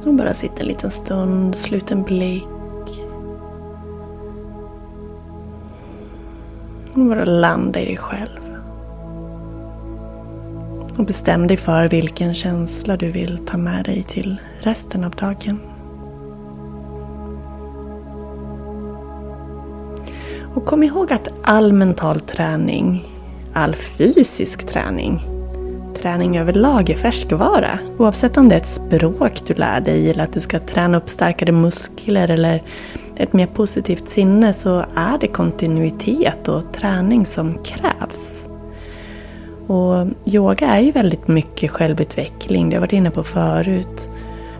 Och 0.04 0.14
bara 0.14 0.34
sitta 0.34 0.60
en 0.60 0.66
liten 0.66 0.90
stund, 0.90 1.56
sluten 1.56 2.02
blick. 2.02 2.48
Och 6.94 7.04
bara 7.04 7.24
landa 7.24 7.80
i 7.80 7.84
dig 7.84 7.96
själv. 7.96 8.40
Och 10.96 11.04
bestäm 11.04 11.46
dig 11.46 11.56
för 11.56 11.88
vilken 11.88 12.34
känsla 12.34 12.96
du 12.96 13.10
vill 13.10 13.38
ta 13.46 13.56
med 13.56 13.84
dig 13.84 14.02
till 14.02 14.40
resten 14.60 15.04
av 15.04 15.10
dagen. 15.10 15.71
Och 20.54 20.64
kom 20.64 20.82
ihåg 20.82 21.12
att 21.12 21.28
all 21.42 21.72
mental 21.72 22.20
träning, 22.20 23.08
all 23.52 23.74
fysisk 23.74 24.66
träning, 24.66 25.22
träning 26.02 26.38
överlag 26.38 26.90
är 26.90 26.96
färskvara. 26.96 27.78
Oavsett 27.98 28.36
om 28.36 28.48
det 28.48 28.54
är 28.54 28.60
ett 28.60 28.66
språk 28.66 29.42
du 29.46 29.54
lär 29.54 29.80
dig 29.80 30.10
eller 30.10 30.24
att 30.24 30.32
du 30.32 30.40
ska 30.40 30.58
träna 30.58 30.98
upp 30.98 31.08
starkare 31.08 31.52
muskler 31.52 32.30
eller 32.30 32.62
ett 33.16 33.32
mer 33.32 33.46
positivt 33.46 34.08
sinne 34.08 34.52
så 34.52 34.84
är 34.94 35.18
det 35.20 35.28
kontinuitet 35.28 36.48
och 36.48 36.72
träning 36.72 37.26
som 37.26 37.58
krävs. 37.64 38.44
Och 39.66 40.06
yoga 40.24 40.66
är 40.66 40.80
ju 40.80 40.92
väldigt 40.92 41.28
mycket 41.28 41.70
självutveckling, 41.70 42.68
det 42.68 42.74
har 42.74 42.76
jag 42.76 42.80
varit 42.80 42.92
inne 42.92 43.10
på 43.10 43.24
förut. 43.24 44.08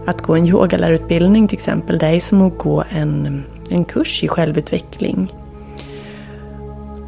Att 0.06 0.22
gå 0.22 0.34
en 0.34 0.46
yogalärarutbildning 0.46 1.48
till 1.48 1.58
exempel, 1.58 1.98
det 1.98 2.06
är 2.06 2.20
som 2.20 2.42
att 2.42 2.58
gå 2.58 2.84
en, 2.90 3.44
en 3.70 3.84
kurs 3.84 4.24
i 4.24 4.28
självutveckling. 4.28 5.32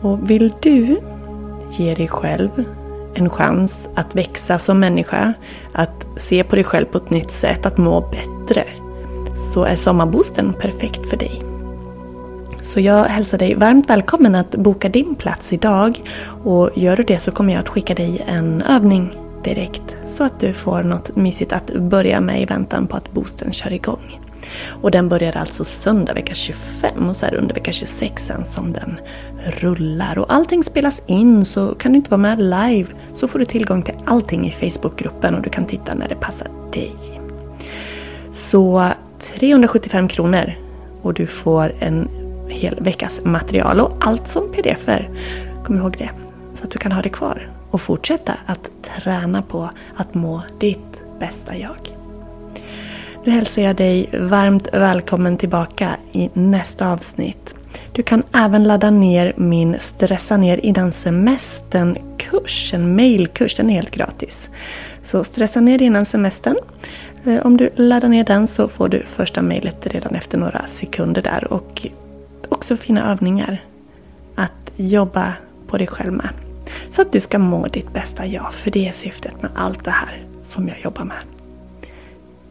Och 0.04 0.30
vill 0.30 0.52
du 0.60 1.00
ge 1.70 1.94
dig 1.94 2.08
själv 2.08 2.64
en 3.14 3.30
chans 3.30 3.88
att 3.94 4.16
växa 4.16 4.58
som 4.58 4.80
människa, 4.80 5.34
att 5.72 6.06
se 6.16 6.44
på 6.44 6.56
dig 6.56 6.64
själv 6.64 6.86
på 6.86 6.98
ett 6.98 7.10
nytt 7.10 7.30
sätt, 7.30 7.66
att 7.66 7.78
må 7.78 8.00
bättre, 8.00 8.64
så 9.52 9.64
är 9.64 9.76
Sommarboosten 9.76 10.52
perfekt 10.52 11.08
för 11.10 11.16
dig. 11.16 11.42
Så 12.62 12.80
jag 12.80 13.04
hälsar 13.04 13.38
dig 13.38 13.54
varmt 13.54 13.90
välkommen 13.90 14.34
att 14.34 14.50
boka 14.50 14.88
din 14.88 15.14
plats 15.14 15.52
idag 15.52 16.02
och 16.44 16.70
gör 16.74 16.96
du 16.96 17.02
det 17.02 17.18
så 17.18 17.30
kommer 17.30 17.52
jag 17.52 17.60
att 17.60 17.68
skicka 17.68 17.94
dig 17.94 18.24
en 18.26 18.62
övning 18.62 19.12
direkt 19.44 19.96
så 20.08 20.24
att 20.24 20.40
du 20.40 20.52
får 20.52 20.82
något 20.82 21.16
mysigt 21.16 21.52
att 21.52 21.74
börja 21.74 22.20
med 22.20 22.42
i 22.42 22.44
väntan 22.44 22.86
på 22.86 22.96
att 22.96 23.12
boosten 23.12 23.52
kör 23.52 23.72
igång. 23.72 24.20
Och 24.66 24.90
den 24.90 25.08
börjar 25.08 25.36
alltså 25.36 25.64
söndag 25.64 26.14
vecka 26.14 26.34
25 26.34 27.08
och 27.08 27.16
så 27.16 27.26
är 27.26 27.30
det 27.30 27.36
under 27.36 27.54
vecka 27.54 27.72
26 27.72 28.26
sen 28.26 28.44
som 28.44 28.72
den 28.72 29.00
rullar. 29.46 30.18
Och 30.18 30.32
allting 30.32 30.64
spelas 30.64 31.02
in 31.06 31.44
så 31.44 31.74
kan 31.74 31.92
du 31.92 31.96
inte 31.96 32.10
vara 32.10 32.20
med 32.20 32.38
live 32.38 32.88
så 33.14 33.28
får 33.28 33.38
du 33.38 33.44
tillgång 33.44 33.82
till 33.82 33.94
allting 34.04 34.46
i 34.46 34.50
Facebookgruppen 34.50 35.34
och 35.34 35.42
du 35.42 35.50
kan 35.50 35.64
titta 35.64 35.94
när 35.94 36.08
det 36.08 36.14
passar 36.14 36.48
dig. 36.72 36.92
Så 38.32 38.88
375 39.18 40.08
kronor 40.08 40.52
och 41.02 41.14
du 41.14 41.26
får 41.26 41.72
en 41.78 42.08
hel 42.48 42.80
veckas 42.80 43.20
material 43.24 43.80
och 43.80 43.96
allt 44.00 44.28
som 44.28 44.52
pdf-er. 44.52 45.10
Kom 45.64 45.76
ihåg 45.76 45.94
det. 45.98 46.10
Så 46.54 46.64
att 46.64 46.70
du 46.70 46.78
kan 46.78 46.92
ha 46.92 47.02
det 47.02 47.08
kvar 47.08 47.50
och 47.70 47.80
fortsätta 47.80 48.34
att 48.46 48.70
träna 48.82 49.42
på 49.42 49.70
att 49.96 50.14
må 50.14 50.42
ditt 50.60 51.04
bästa 51.20 51.56
jag. 51.56 51.94
Nu 53.24 53.32
hälsar 53.32 53.62
jag 53.62 53.76
dig 53.76 54.10
varmt 54.20 54.68
välkommen 54.72 55.36
tillbaka 55.36 55.96
i 56.12 56.30
nästa 56.32 56.92
avsnitt. 56.92 57.54
Du 57.92 58.02
kan 58.02 58.22
även 58.34 58.64
ladda 58.64 58.90
ner 58.90 59.32
min 59.36 59.76
Stressa 59.78 60.36
ner 60.36 60.56
innan 60.56 60.92
semestern-kurs, 60.92 62.74
en 62.74 62.96
mailkurs, 62.96 63.54
den 63.54 63.70
är 63.70 63.74
helt 63.74 63.90
gratis. 63.90 64.50
Så 65.04 65.24
stressa 65.24 65.60
ner 65.60 65.82
innan 65.82 66.06
semestern. 66.06 66.56
Eh, 67.24 67.46
om 67.46 67.56
du 67.56 67.70
laddar 67.76 68.08
ner 68.08 68.24
den 68.24 68.46
så 68.46 68.68
får 68.68 68.88
du 68.88 69.02
första 69.04 69.42
mejlet 69.42 69.86
redan 69.86 70.14
efter 70.14 70.38
några 70.38 70.66
sekunder 70.66 71.22
där 71.22 71.52
och 71.52 71.86
också 72.48 72.76
fina 72.76 73.12
övningar 73.12 73.64
att 74.34 74.70
jobba 74.76 75.32
på 75.66 75.78
dig 75.78 75.86
själv 75.86 76.12
med. 76.12 76.28
Så 76.90 77.02
att 77.02 77.12
du 77.12 77.20
ska 77.20 77.38
må 77.38 77.66
ditt 77.66 77.92
bästa 77.92 78.26
jag, 78.26 78.54
för 78.54 78.70
det 78.70 78.88
är 78.88 78.92
syftet 78.92 79.42
med 79.42 79.50
allt 79.54 79.84
det 79.84 79.90
här 79.90 80.24
som 80.42 80.68
jag 80.68 80.80
jobbar 80.80 81.04
med. 81.04 81.16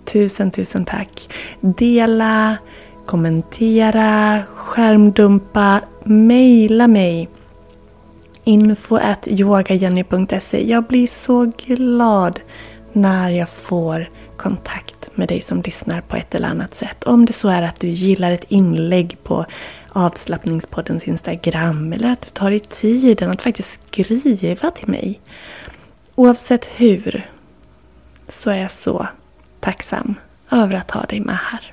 Tusen, 0.05 0.51
tusen 0.51 0.86
tack! 0.86 1.33
Dela, 1.62 2.57
kommentera, 3.05 4.43
skärmdumpa, 4.55 5.81
mejla 6.03 6.87
mig 6.87 7.29
info 8.43 8.95
at 8.95 9.27
yogajenny.se. 9.27 10.69
Jag 10.69 10.83
blir 10.83 11.07
så 11.07 11.51
glad 11.57 12.39
när 12.93 13.29
jag 13.29 13.49
får 13.49 14.09
kontakt 14.37 15.09
med 15.15 15.27
dig 15.27 15.41
som 15.41 15.61
lyssnar 15.61 16.01
på 16.01 16.15
ett 16.15 16.35
eller 16.35 16.47
annat 16.47 16.75
sätt. 16.75 17.03
Om 17.03 17.25
det 17.25 17.33
så 17.33 17.49
är 17.49 17.61
att 17.61 17.79
du 17.79 17.87
gillar 17.87 18.31
ett 18.31 18.45
inlägg 18.47 19.17
på 19.23 19.45
avslappningspoddens 19.89 21.07
Instagram 21.07 21.93
eller 21.93 22.11
att 22.11 22.21
du 22.21 22.29
tar 22.29 22.49
dig 22.49 22.59
tiden 22.59 23.31
att 23.31 23.41
faktiskt 23.41 23.81
skriva 23.87 24.71
till 24.71 24.87
mig. 24.87 25.21
Oavsett 26.15 26.65
hur 26.75 27.29
så 28.29 28.49
är 28.49 28.57
jag 28.57 28.71
så 28.71 29.07
tacksam 29.59 30.15
över 30.51 30.75
att 30.75 30.91
ha 30.91 31.01
dig 31.01 31.19
med 31.19 31.37
här. 31.37 31.72